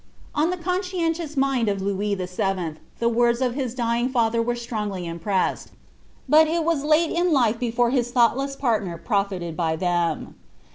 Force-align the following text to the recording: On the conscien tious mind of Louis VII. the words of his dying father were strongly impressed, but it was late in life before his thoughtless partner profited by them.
On 0.33 0.49
the 0.49 0.57
conscien 0.57 1.13
tious 1.15 1.37
mind 1.37 1.69
of 1.69 1.79
Louis 1.79 2.15
VII. 2.15 2.73
the 2.97 3.07
words 3.07 3.39
of 3.39 3.53
his 3.53 3.75
dying 3.75 4.09
father 4.09 4.41
were 4.41 4.55
strongly 4.55 5.05
impressed, 5.05 5.69
but 6.27 6.47
it 6.47 6.63
was 6.63 6.83
late 6.83 7.11
in 7.11 7.31
life 7.31 7.59
before 7.59 7.91
his 7.91 8.09
thoughtless 8.09 8.55
partner 8.55 8.97
profited 8.97 9.55
by 9.55 9.75
them. 9.75 10.33